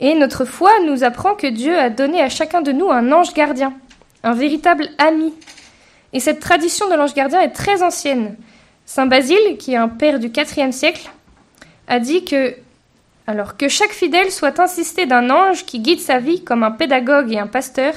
[0.00, 3.34] Et notre foi nous apprend que Dieu a donné à chacun de nous un ange
[3.34, 3.74] gardien,
[4.22, 5.34] un véritable ami.
[6.12, 8.36] Et cette tradition de l'ange gardien est très ancienne.
[8.86, 11.10] Saint Basile, qui est un père du IVe siècle,
[11.86, 12.56] a dit que
[13.26, 17.32] alors que chaque fidèle soit insisté d'un ange qui guide sa vie comme un pédagogue
[17.32, 17.94] et un pasteur,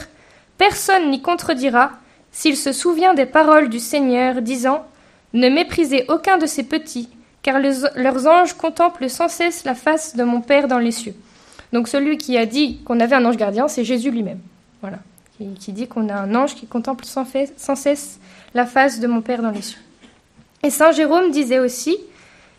[0.58, 1.92] personne n'y contredira
[2.32, 4.86] s'il se souvient des paroles du Seigneur disant
[5.34, 7.10] Ne méprisez aucun de ces petits,
[7.42, 11.16] car leurs anges contemplent sans cesse la face de mon Père dans les cieux.
[11.74, 14.40] Donc celui qui a dit qu'on avait un ange gardien, c'est Jésus lui-même.
[14.82, 15.00] Voilà.
[15.60, 17.26] Qui, dit qu'on a un ange qui contemple sans,
[17.58, 18.20] sans cesse
[18.56, 19.80] la face de mon Père dans les cieux.
[20.64, 21.98] Et Saint Jérôme disait aussi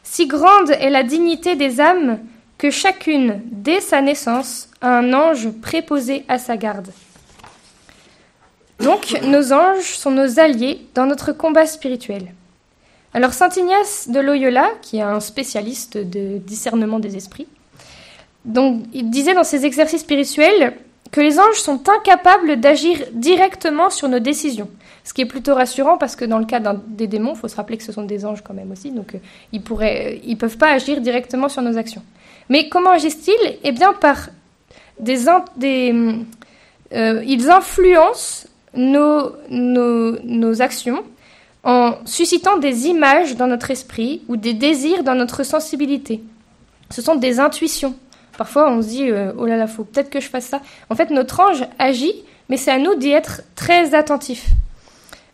[0.04, 2.20] Si grande est la dignité des âmes
[2.56, 6.92] que chacune, dès sa naissance, a un ange préposé à sa garde.
[8.80, 12.32] Donc, nos anges sont nos alliés dans notre combat spirituel.
[13.14, 17.48] Alors, saint Ignace de Loyola, qui est un spécialiste de discernement des esprits,
[18.44, 20.74] disait dans ses exercices spirituels
[21.10, 24.68] que les anges sont incapables d'agir directement sur nos décisions.
[25.04, 27.56] Ce qui est plutôt rassurant parce que dans le cas des démons, il faut se
[27.56, 29.18] rappeler que ce sont des anges quand même aussi, donc euh,
[29.52, 32.02] ils ne ils peuvent pas agir directement sur nos actions.
[32.50, 33.58] Mais comment agissent-ils?
[33.64, 34.28] Eh bien, par
[35.00, 35.28] des,
[36.92, 41.04] euh, ils influencent nos, actions
[41.68, 46.22] en suscitant des images dans notre esprit ou des désirs dans notre sensibilité.
[46.88, 47.94] Ce sont des intuitions.
[48.38, 50.62] Parfois, on se dit euh, oh là là, faut peut-être que je fasse ça.
[50.88, 52.14] En fait, notre ange agit,
[52.48, 54.46] mais c'est à nous d'y être très attentifs.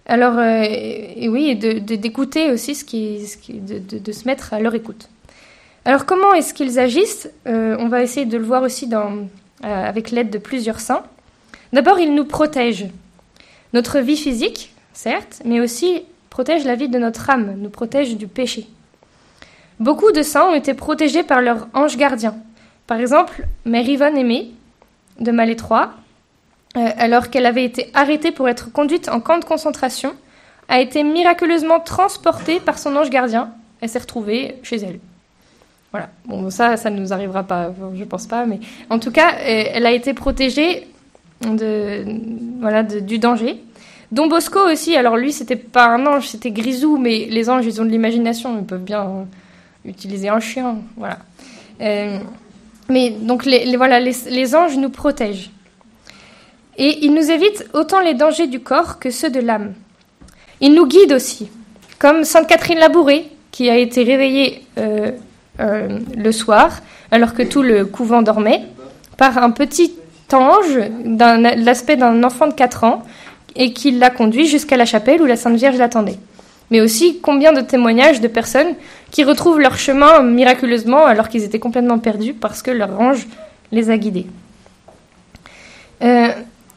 [0.07, 5.09] Alors, euh, et oui, d'écouter aussi ce qui, de, de, se mettre à leur écoute.
[5.85, 7.31] Alors comment est-ce qu'ils agissent?
[7.47, 8.91] Euh, On va essayer de le voir aussi
[9.63, 11.05] avec l'aide de plusieurs saints.
[11.73, 12.89] D'abord, ils nous protègent.
[13.73, 16.03] Notre vie physique, certes, mais aussi
[16.35, 18.67] protègent la vie de notre âme, nous protègent du péché.
[19.79, 22.35] Beaucoup de saints ont été protégés par leur ange gardien.
[22.89, 24.51] Par exemple, Mère Yvonne Aimée,
[25.21, 25.93] de Malétroit,
[26.77, 30.13] euh, alors qu'elle avait été arrêtée pour être conduite en camp de concentration,
[30.69, 33.51] a été miraculeusement transportée par son ange gardien.
[33.81, 34.99] Elle s'est retrouvée chez elle.
[35.93, 36.09] Voilà.
[36.25, 38.59] Bon, ça, ça ne nous arrivera pas, je pense pas, mais
[38.91, 40.89] en tout cas, euh, elle a été protégée
[41.43, 43.61] du danger.
[44.15, 47.83] Don Bosco aussi, alors lui, c'était pas un ange, c'était Grisou, mais les anges, ils
[47.83, 49.25] ont de l'imagination, ils peuvent bien euh,
[49.85, 51.19] utiliser un chien, voilà.
[51.81, 52.19] Euh,
[52.89, 55.51] mais donc, les, voilà, les, anges nous protègent.
[56.79, 59.75] Et ils nous évitent autant les dangers du corps que ceux de l'âme.
[60.61, 61.51] Ils nous guident aussi,
[61.99, 65.11] comme Sainte Catherine Labouré, qui a été réveillée euh,
[65.59, 68.63] le soir, alors que tout le couvent dormait,
[69.17, 69.93] par un petit
[70.33, 70.79] ange
[71.57, 73.03] l'aspect d'un enfant de 4 ans
[73.57, 76.19] et qui l'a conduit jusqu'à la chapelle où la Sainte Vierge l'attendait.
[76.71, 78.75] Mais aussi combien de témoignages de personnes
[79.11, 83.27] qui retrouvent leur chemin miraculeusement alors qu'ils étaient complètement perdus parce que leur ange
[83.71, 84.27] les a guidés.
[86.03, 86.29] Euh,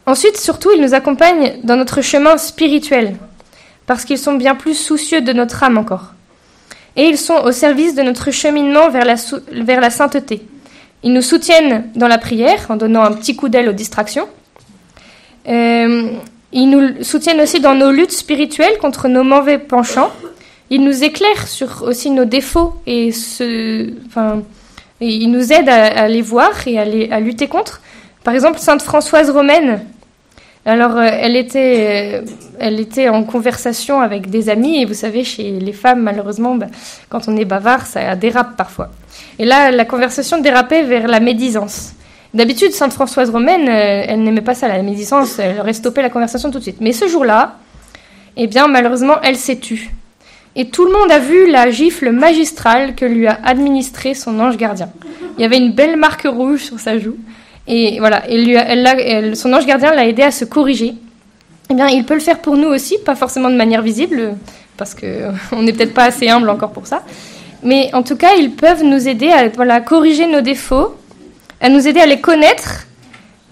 [0.06, 3.16] ensuite, surtout, ils nous accompagnent dans notre chemin spirituel
[3.86, 6.14] parce qu'ils sont bien plus soucieux de notre âme encore
[6.98, 9.16] et ils sont au service de notre cheminement vers la,
[9.52, 10.42] vers la sainteté.
[11.04, 14.28] Ils nous soutiennent dans la prière en donnant un petit coup d'aile aux distractions.
[15.48, 16.10] Euh,
[16.58, 20.12] ils nous soutiennent aussi dans nos luttes spirituelles contre nos mauvais penchants.
[20.72, 23.12] Ils nous éclairent sur aussi nos défauts et,
[25.00, 27.80] ils nous aident à, les voir et à, les, lutter contre.
[28.24, 29.82] Par exemple, Sainte Françoise Romaine,
[30.66, 32.26] alors, euh, elle, était, euh,
[32.60, 36.66] elle était en conversation avec des amis, et vous savez, chez les femmes, malheureusement, bah,
[37.08, 38.90] quand on est bavard, ça dérape parfois.
[39.40, 41.94] Et là, la conversation dérapait vers la médisance.
[42.34, 46.10] D'habitude, Sainte Françoise romaine, euh, elle n'aimait pas ça, la médisance, elle aurait stoppé la
[46.10, 46.78] conversation tout de suite.
[46.82, 47.56] Mais ce jour-là,
[48.36, 49.90] eh bien, malheureusement, elle s'est tue.
[50.56, 54.58] Et tout le monde a vu la gifle magistrale que lui a administrée son ange
[54.58, 54.90] gardien.
[55.38, 57.16] Il y avait une belle marque rouge sur sa joue.
[57.68, 60.96] Et voilà, elle, son ange gardien l'a aidé à se corriger.
[61.70, 64.36] Eh bien, il peut le faire pour nous aussi, pas forcément de manière visible,
[64.78, 67.04] parce qu'on n'est peut-être pas assez humble encore pour ça.
[67.64, 70.96] Mais en tout cas, ils peuvent nous aider à corriger nos défauts,
[71.62, 72.86] à nous aider à les connaître.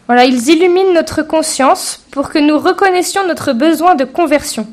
[0.07, 4.67] Voilà, ils illuminent notre conscience pour que nous reconnaissions notre besoin de conversion.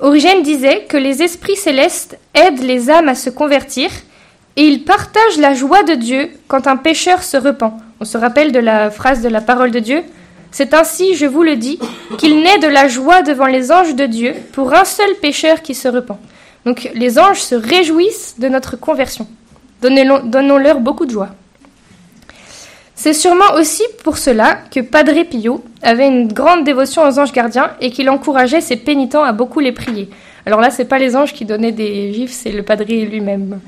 [0.00, 3.90] Origène disait que les esprits célestes aident les âmes à se convertir
[4.56, 7.72] et ils partagent la joie de Dieu quand un pécheur se repent.
[8.00, 10.02] On se rappelle de la phrase de la parole de Dieu
[10.50, 11.78] C'est ainsi, je vous le dis,
[12.18, 15.74] qu'il naît de la joie devant les anges de Dieu pour un seul pécheur qui
[15.74, 16.18] se repent.
[16.66, 19.26] Donc les anges se réjouissent de notre conversion.
[19.80, 21.30] Donnons-leur beaucoup de joie.
[22.98, 27.70] C'est sûrement aussi pour cela que Padre Pio avait une grande dévotion aux anges gardiens
[27.80, 30.08] et qu'il encourageait ses pénitents à beaucoup les prier.
[30.46, 33.60] Alors là, c'est pas les anges qui donnaient des gifs, c'est le Padre lui-même.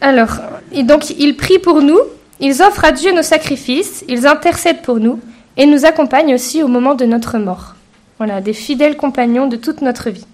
[0.00, 0.30] Alors,
[0.72, 1.98] donc ils prient pour nous,
[2.40, 5.20] ils offrent à Dieu nos sacrifices, ils intercèdent pour nous
[5.58, 7.74] et nous accompagnent aussi au moment de notre mort.
[8.16, 10.26] Voilà, des fidèles compagnons de toute notre vie.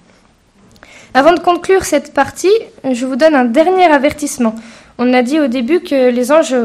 [1.12, 2.52] Avant de conclure cette partie,
[2.88, 4.54] je vous donne un dernier avertissement.
[5.00, 6.56] On a dit au début que les anges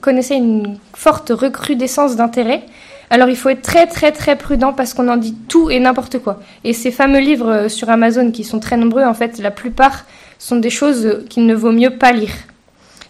[0.00, 2.62] connaissaient une forte recrudescence d'intérêt.
[3.10, 6.18] Alors il faut être très très très prudent parce qu'on en dit tout et n'importe
[6.18, 6.40] quoi.
[6.64, 10.04] Et ces fameux livres euh, sur Amazon qui sont très nombreux, en fait, la plupart
[10.38, 12.32] sont des choses qu'il ne vaut mieux pas lire.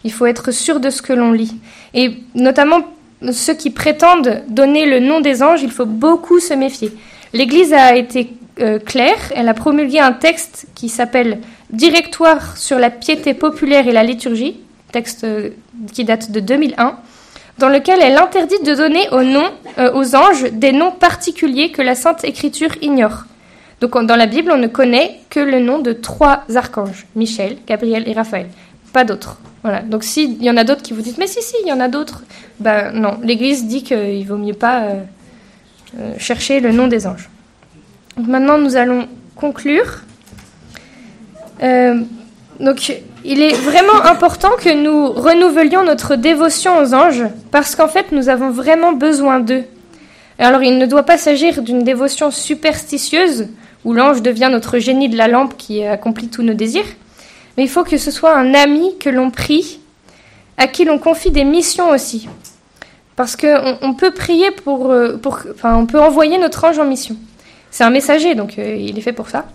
[0.04, 1.56] Il faut être sûr de ce que l'on lit.
[1.94, 2.80] Et notamment
[3.32, 6.92] ceux qui prétendent donner le nom des anges, il faut beaucoup se méfier.
[7.32, 11.38] L'Église a été euh, claire, elle a promulgué un texte qui s'appelle
[11.70, 14.60] Directoire sur la piété populaire et la liturgie,
[14.92, 15.50] texte euh,
[15.92, 16.96] qui date de 2001,
[17.58, 21.82] dans lequel elle interdit de donner aux, noms, euh, aux anges des noms particuliers que
[21.82, 23.24] la Sainte Écriture ignore.
[23.80, 28.08] Donc dans la Bible, on ne connaît que le nom de trois archanges, Michel, Gabriel
[28.08, 28.48] et Raphaël,
[28.92, 29.38] pas d'autres.
[29.62, 29.82] Voilà.
[29.82, 31.80] Donc s'il y en a d'autres qui vous disent, mais si, si, il y en
[31.80, 32.22] a d'autres,
[32.60, 34.84] ben non, l'Église dit qu'il vaut mieux pas
[36.18, 37.28] chercher le nom des anges
[38.26, 40.02] maintenant, nous allons conclure.
[41.62, 42.00] Euh,
[42.60, 42.92] donc,
[43.24, 48.28] il est vraiment important que nous renouvelions notre dévotion aux anges parce qu'en fait, nous
[48.28, 49.64] avons vraiment besoin d'eux.
[50.38, 53.48] Alors, il ne doit pas s'agir d'une dévotion superstitieuse
[53.84, 56.86] où l'ange devient notre génie de la lampe qui accomplit tous nos désirs,
[57.56, 59.80] mais il faut que ce soit un ami que l'on prie,
[60.56, 62.28] à qui l'on confie des missions aussi.
[63.16, 65.40] Parce qu'on on peut prier pour, euh, pour.
[65.52, 67.16] Enfin, on peut envoyer notre ange en mission.
[67.70, 69.46] C'est un messager, donc euh, il est fait pour ça.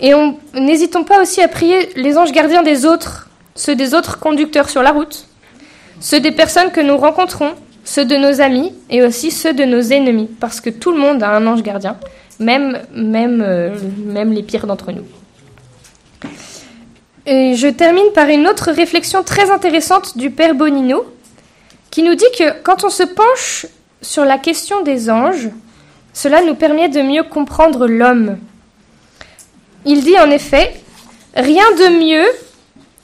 [0.00, 0.12] Et
[0.54, 4.82] n'hésitons pas aussi à prier les anges gardiens des autres, ceux des autres conducteurs sur
[4.82, 5.26] la route,
[6.00, 7.52] ceux des personnes que nous rencontrons,
[7.84, 11.22] ceux de nos amis et aussi ceux de nos ennemis, parce que tout le monde
[11.22, 11.96] a un ange gardien,
[12.40, 13.74] même, même, euh,
[14.24, 15.04] les pires d'entre nous.
[17.26, 21.04] Et je termine par une autre réflexion très intéressante du Père Bonino,
[21.90, 23.66] qui nous dit que quand on se penche
[24.02, 25.48] sur la question des anges,
[26.12, 28.36] cela nous permet de mieux comprendre l'homme.
[29.86, 30.74] Il dit en effet,
[31.34, 32.28] rien de mieux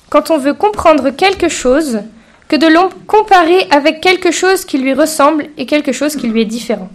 [0.08, 2.00] quand on veut comprendre quelque chose
[2.48, 6.42] que de le comparer avec quelque chose qui lui ressemble et quelque chose qui lui
[6.42, 6.88] est différent.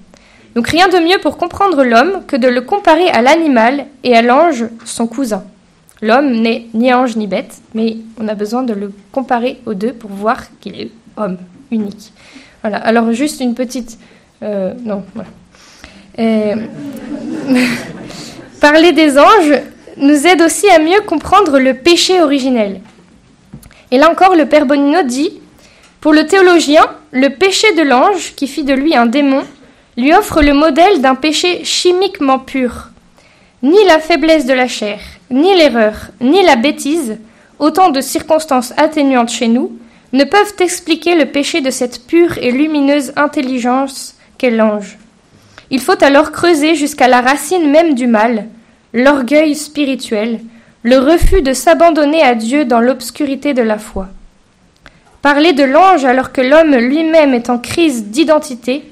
[0.55, 4.21] Donc rien de mieux pour comprendre l'homme que de le comparer à l'animal et à
[4.21, 5.43] l'ange, son cousin.
[6.01, 9.93] L'homme n'est ni ange ni bête, mais on a besoin de le comparer aux deux
[9.93, 11.37] pour voir qu'il est homme,
[11.71, 12.11] unique.
[12.61, 13.97] Voilà, alors juste une petite...
[14.43, 15.29] Euh, non, voilà.
[16.19, 16.55] Euh,
[18.61, 19.61] parler des anges
[19.97, 22.81] nous aide aussi à mieux comprendre le péché originel.
[23.91, 25.39] Et là encore, le Père Bonino dit
[26.01, 29.43] Pour le théologien, le péché de l'ange, qui fit de lui un démon,
[29.97, 32.89] lui offre le modèle d'un péché chimiquement pur.
[33.63, 34.99] Ni la faiblesse de la chair,
[35.31, 37.17] ni l'erreur, ni la bêtise,
[37.59, 39.77] autant de circonstances atténuantes chez nous,
[40.11, 44.97] ne peuvent expliquer le péché de cette pure et lumineuse intelligence qu'est l'ange.
[45.71, 48.45] Il faut alors creuser jusqu'à la racine même du mal,
[48.95, 50.39] l'orgueil spirituel,
[50.81, 54.07] le refus de s'abandonner à Dieu dans l'obscurité de la foi.
[55.21, 58.83] Parler de l'ange alors que l'homme lui-même est en crise d'identité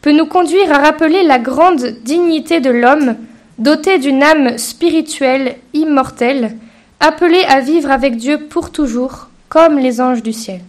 [0.00, 3.16] peut nous conduire à rappeler la grande dignité de l'homme
[3.58, 6.56] doté d'une âme spirituelle immortelle,
[7.00, 10.60] appelé à vivre avec Dieu pour toujours, comme les anges du ciel.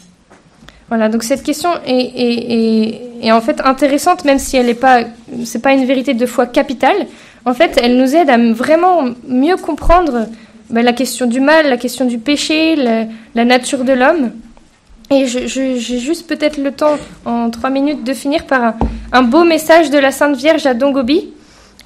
[0.87, 6.15] Voilà, donc cette question est, en fait intéressante, même si elle n'est pas une vérité
[6.15, 7.05] de foi capitale.
[7.45, 10.27] En fait, elle nous aide à vraiment mieux comprendre
[10.69, 14.31] ben, la question du mal, la question du péché, la, nature de l'homme.
[15.11, 18.75] Et j'ai juste peut-être le temps, en trois minutes, de finir par
[19.11, 21.33] un, beau message de la Sainte Vierge à Dongobi,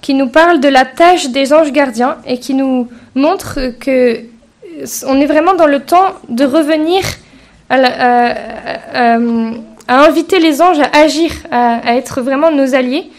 [0.01, 4.25] qui nous parle de la tâche des anges gardiens et qui nous montre que
[5.07, 7.03] on est vraiment dans le temps de revenir
[7.69, 8.35] à,
[9.87, 13.09] inviter les anges à agir, à, être vraiment nos alliés,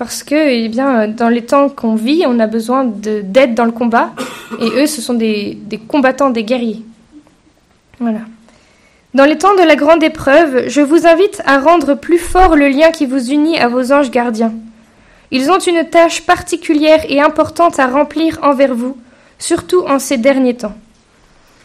[0.00, 3.70] parce que, eh bien, dans les temps qu'on vit, on a besoin d'aide dans le
[3.70, 4.12] combat,
[4.58, 6.82] et eux, ce sont des, des combattants, des guerriers.
[7.98, 8.20] Voilà.
[9.12, 12.68] Dans les temps de la grande épreuve, je vous invite à rendre plus fort le
[12.68, 14.54] lien qui vous unit à vos anges gardiens.
[15.32, 18.96] Ils ont une tâche particulière et importante à remplir envers vous,
[19.38, 20.76] surtout en ces derniers temps.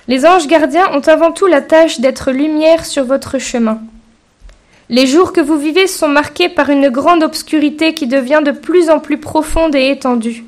[0.09, 3.79] Les anges gardiens ont avant tout la tâche d'être lumière sur votre chemin.
[4.89, 8.91] Les jours que vous vivez sont marqués par une grande obscurité qui devient de plus
[8.91, 10.43] en plus profonde et étendue.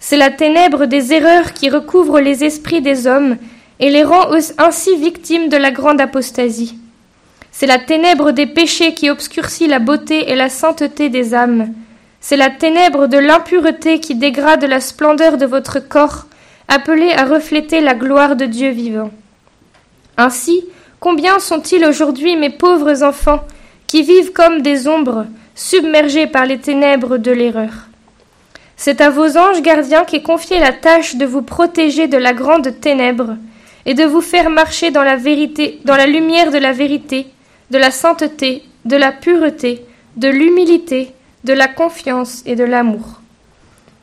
[0.00, 3.36] C'est la ténèbre des erreurs qui recouvre les esprits des hommes
[3.78, 4.26] et les rend
[4.58, 6.78] ainsi victimes de la grande apostasie.
[7.52, 11.72] C'est la ténèbre des péchés qui obscurcit la beauté et la sainteté des âmes.
[12.20, 16.26] C'est la ténèbre de l'impureté qui dégrade la splendeur de votre corps,
[16.66, 19.10] appelé à refléter la gloire de Dieu vivant.
[20.16, 20.64] Ainsi,
[20.98, 23.40] combien sont-ils aujourd'hui mes pauvres enfants,
[23.90, 25.26] qui vivent comme des ombres,
[25.56, 27.88] submergés par les ténèbres de l'erreur.
[28.76, 32.78] C'est à vos anges gardiens qu'est confiée la tâche de vous protéger de la grande
[32.80, 33.36] ténèbre,
[33.86, 37.26] et de vous faire marcher dans la vérité, dans la lumière de la vérité,
[37.72, 39.84] de la sainteté, de la pureté,
[40.16, 41.10] de l'humilité,
[41.42, 43.20] de la confiance et de l'amour.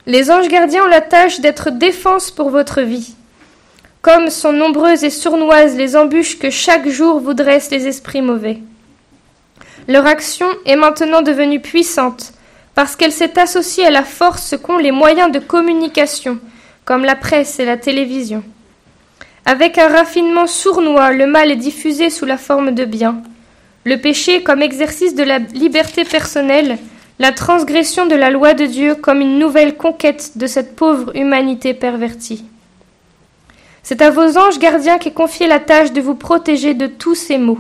[0.06, 3.16] Les anges gardiens ont la tâche d'être défense pour votre vie.
[4.02, 8.60] Comme sont nombreuses et sournoises les embûches que chaque jour vous dressent les esprits mauvais.
[9.88, 12.34] Leur action est maintenant devenue puissante,
[12.76, 16.40] parce qu'elle s'est associée à la force qu'ont les moyens de communication,
[16.84, 18.44] comme la presse et la télévision.
[19.46, 23.22] Avec un raffinement sournois, le mal est diffusé sous la forme de bien.
[23.86, 26.78] Le péché comme exercice de la liberté personnelle,
[27.18, 31.74] la transgression de la loi de Dieu comme une nouvelle conquête de cette pauvre humanité
[31.74, 32.44] pervertie.
[33.84, 37.38] C'est à vos anges gardiens qu'est confiée la tâche de vous protéger de tous ces
[37.38, 37.60] maux.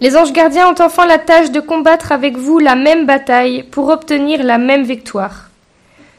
[0.00, 3.88] Les anges gardiens ont enfin la tâche de combattre avec vous la même bataille pour
[3.88, 5.50] obtenir la même victoire.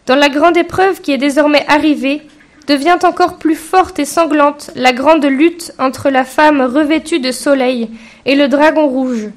[0.05, 2.21] Dans la grande épreuve qui est désormais arrivée,
[2.67, 7.89] devient encore plus forte et sanglante la grande lutte entre la femme revêtue de soleil
[8.26, 9.30] et le dragon rouge,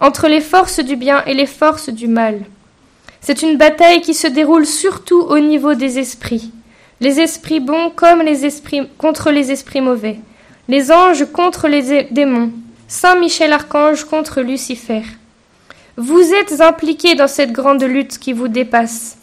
[0.00, 2.40] entre les forces du bien et les forces du mal.
[3.20, 6.50] C'est une bataille qui se déroule surtout au niveau des esprits,
[7.00, 10.18] les esprits bons comme les esprits contre les esprits mauvais,
[10.68, 12.52] les anges contre les démons,
[12.86, 15.02] Saint Michel Archange contre Lucifer.
[15.96, 19.16] Vous êtes impliqués dans cette grande lutte qui vous dépasse.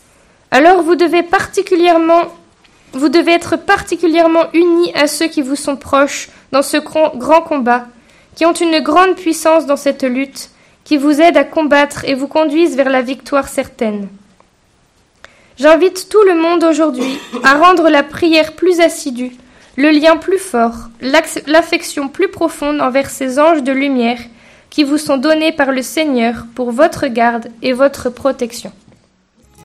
[0.49, 2.23] Alors vous devez particulièrement
[2.93, 7.85] vous devez être particulièrement unis à ceux qui vous sont proches dans ce grand combat,
[8.35, 10.49] qui ont une grande puissance dans cette lutte,
[10.83, 14.09] qui vous aident à combattre et vous conduisent vers la victoire certaine.
[15.57, 19.31] J'invite tout le monde aujourd'hui à rendre la prière plus assidue,
[19.81, 24.19] le lien plus fort, l'affection plus profonde envers ces anges de lumière
[24.69, 28.71] qui vous sont donnés par le Seigneur pour votre garde et votre protection.